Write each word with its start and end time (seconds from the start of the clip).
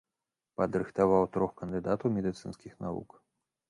Падрыхтаваў 0.61 1.27
трох 1.37 1.51
кандыдатаў 1.63 2.07
медыцынскіх 2.19 2.73
навук. 2.87 3.09